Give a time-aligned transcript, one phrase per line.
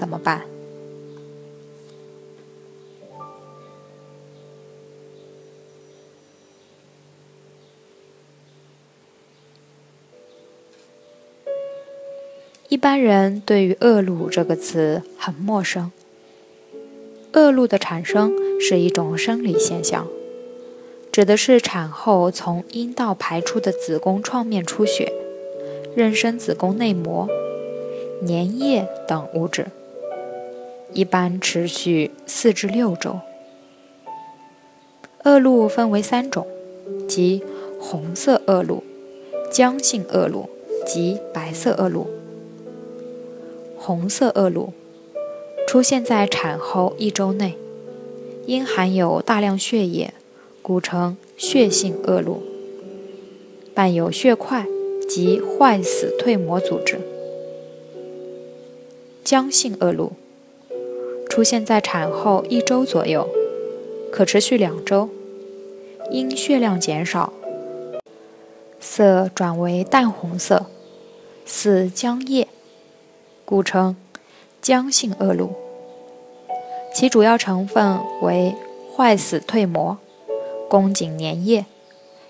[0.00, 0.46] 怎么办？
[12.70, 15.92] 一般人对于“恶露”这个词很陌生。
[17.34, 20.08] 恶露的产生是一种生理现象，
[21.12, 25.12] 指的是产后从阴道排出的子宫创面出血，
[25.94, 27.28] 妊娠子宫内膜。
[28.26, 29.68] 粘液等物质，
[30.92, 33.20] 一般持续四至六周。
[35.24, 36.46] 恶露分为三种，
[37.06, 37.42] 即
[37.78, 38.82] 红色恶露、
[39.52, 40.48] 浆性恶露
[40.86, 42.06] 及白色恶露。
[43.76, 44.72] 红色恶露
[45.66, 47.54] 出现在产后一周内，
[48.46, 50.12] 因含有大量血液，
[50.62, 52.42] 故称血性恶露，
[53.74, 54.66] 伴有血块
[55.08, 56.98] 及坏死蜕膜组织。
[59.24, 60.12] 浆性恶露
[61.40, 63.26] 出现在产后一周左右，
[64.12, 65.08] 可持续两周，
[66.10, 67.32] 因血量减少，
[68.78, 70.66] 色转为淡红色，
[71.46, 72.46] 似浆液，
[73.46, 73.96] 故称
[74.62, 75.52] 浆性恶露。
[76.92, 78.54] 其主要成分为
[78.94, 79.96] 坏死蜕膜、
[80.68, 81.64] 宫颈粘液、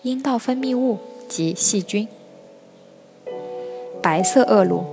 [0.00, 0.96] 阴道分泌物
[1.28, 2.08] 及细菌。
[4.00, 4.86] 白色恶露。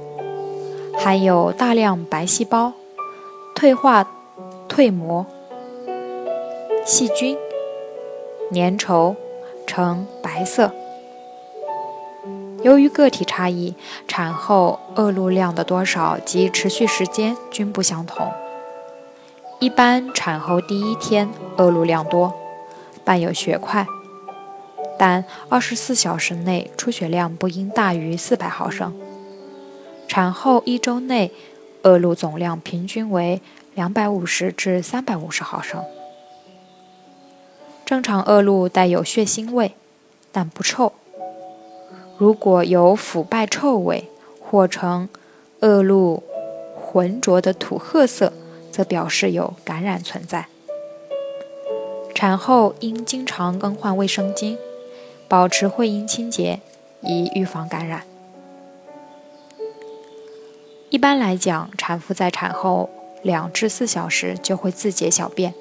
[0.98, 2.74] 含有大量白细胞、
[3.62, 4.08] 退化
[4.68, 5.24] 蜕膜、
[6.84, 7.38] 细菌、
[8.52, 9.16] 粘稠，
[9.68, 10.72] 呈白色。
[12.64, 13.76] 由于个体差异，
[14.08, 18.32] 产后恶露量的多少及持续时间均不相同。
[19.60, 22.34] 一般产后第一天恶露量多，
[23.04, 23.86] 伴有血块，
[24.98, 29.00] 但二十四小时内出血量不应大于四百毫升。
[30.08, 31.32] 产后一周内，
[31.84, 33.42] 恶露总量平均为
[33.74, 35.84] 两百五十至三百五十毫升。
[37.86, 39.74] 正常恶露带有血腥味，
[40.32, 40.94] 但不臭。
[42.18, 44.06] 如果有腐败臭味
[44.40, 45.10] 或呈
[45.62, 46.24] 恶露
[46.76, 48.32] 浑浊的土褐色，
[48.72, 50.48] 则表示有感染存在。
[52.14, 54.58] 产后应经常更换卫生巾，
[55.28, 56.60] 保持会阴清洁，
[57.02, 58.04] 以预防感染。
[61.02, 62.88] 一般来讲，产妇在产后
[63.24, 65.56] 两至四小时就会自解小便，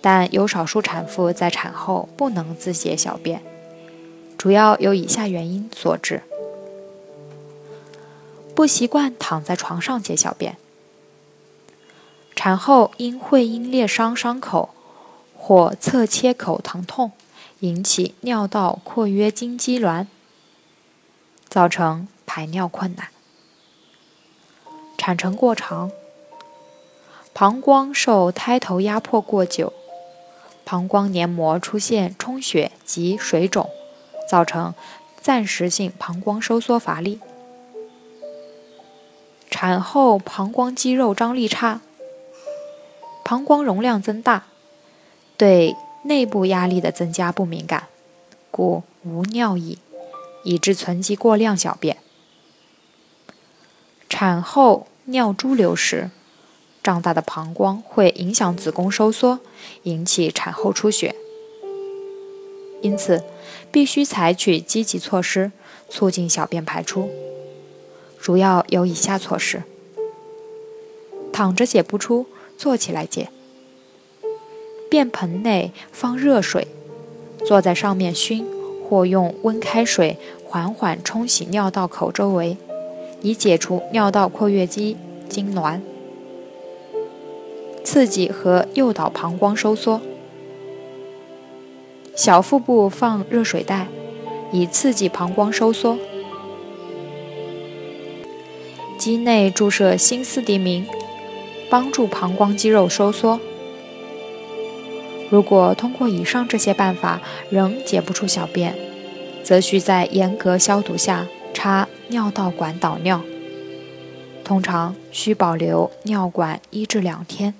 [0.00, 3.42] 但有少数产妇在产后不能自解小便，
[4.38, 6.22] 主要有以下原因所致：
[8.54, 10.56] 不习惯躺在床上解小便，
[12.36, 14.70] 产后因会阴裂伤伤口
[15.36, 17.10] 或侧切口疼痛
[17.58, 20.06] 引起尿道括约肌痉挛，
[21.48, 23.08] 造成排尿困难。
[25.04, 25.90] 产程过长，
[27.34, 29.72] 膀胱受胎头压迫过久，
[30.64, 33.68] 膀胱黏膜出现充血及水肿，
[34.30, 34.72] 造成
[35.20, 37.18] 暂时性膀胱收缩乏力。
[39.50, 41.80] 产后膀胱肌肉张力差，
[43.24, 44.44] 膀胱容量增大，
[45.36, 45.74] 对
[46.04, 47.88] 内部压力的增加不敏感，
[48.52, 49.80] 故无尿意，
[50.44, 51.96] 以致存积过量小便。
[54.08, 54.86] 产后。
[55.06, 56.10] 尿珠流失，
[56.80, 59.40] 胀大的膀胱会影响子宫收缩，
[59.82, 61.16] 引起产后出血。
[62.82, 63.24] 因此，
[63.72, 65.50] 必须采取积极措施，
[65.88, 67.10] 促进小便排出。
[68.20, 69.64] 主要有以下措施：
[71.32, 72.26] 躺着解不出，
[72.56, 73.28] 坐起来解。
[74.88, 76.68] 便盆内放热水，
[77.44, 78.46] 坐在上面熏，
[78.88, 82.56] 或用温开水缓缓冲洗尿道口周围。
[83.22, 84.96] 以解除尿道括约肌
[85.30, 85.80] 痉挛，
[87.84, 90.00] 刺激和诱导膀胱收缩。
[92.14, 93.86] 小腹部放热水袋，
[94.52, 95.96] 以刺激膀胱收缩。
[98.98, 100.86] 肌内注射新斯地明，
[101.70, 103.40] 帮助膀胱肌肉收缩。
[105.30, 108.74] 如果通过以上这些办法仍解不出小便，
[109.42, 113.22] 则需在严格消毒下插尿道管导尿。
[114.44, 117.54] 通常需保留尿管一至两天，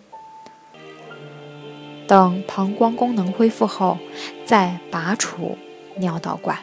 [2.06, 3.98] 等膀胱功能恢复后
[4.44, 5.56] 再拔除
[5.96, 6.58] 尿道管。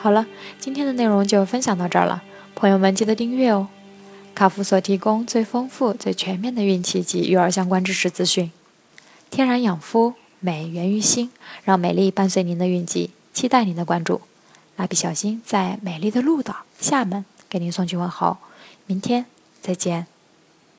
[0.00, 0.26] 好了，
[0.58, 2.22] 今天的内容就分享到这儿了，
[2.54, 3.68] 朋友们记得订阅哦。
[4.34, 8.50] 卡夫所提供最丰富、最全面的孕期及育儿相关知识资讯，
[9.30, 11.30] 天然养肤，美源于心，
[11.64, 14.20] 让美丽伴随您的运气，期待您的关注。
[14.76, 18.38] 蜡笔小新在美丽的鹭岛厦门给您送去问候，
[18.86, 19.26] 明天
[19.60, 20.17] 再见。